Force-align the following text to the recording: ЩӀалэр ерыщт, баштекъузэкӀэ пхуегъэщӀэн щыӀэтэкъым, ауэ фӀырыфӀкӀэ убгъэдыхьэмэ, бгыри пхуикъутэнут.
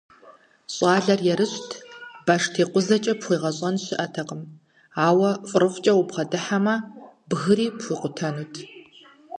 ЩӀалэр 0.75 1.21
ерыщт, 1.33 1.69
баштекъузэкӀэ 2.25 3.13
пхуегъэщӀэн 3.19 3.75
щыӀэтэкъым, 3.83 4.41
ауэ 5.07 5.29
фӀырыфӀкӀэ 5.49 5.93
убгъэдыхьэмэ, 5.99 6.75
бгыри 7.29 7.67
пхуикъутэнут. 7.77 8.53